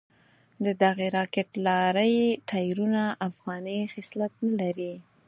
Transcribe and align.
ددغې 0.65 1.07
راکېټ 1.17 1.49
لارۍ 1.65 2.15
ټایرونه 2.49 3.03
افغاني 3.27 3.79
خصلت 3.93 4.33
نه 4.47 4.53
لري. 4.61 4.93